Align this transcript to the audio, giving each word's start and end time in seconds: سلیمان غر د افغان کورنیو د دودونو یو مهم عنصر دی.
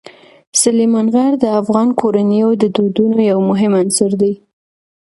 سلیمان 0.61 1.07
غر 1.13 1.33
د 1.39 1.45
افغان 1.61 1.89
کورنیو 1.99 2.49
د 2.61 2.63
دودونو 2.75 3.19
یو 3.31 3.39
مهم 3.49 3.71
عنصر 3.81 4.11
دی. 4.21 4.33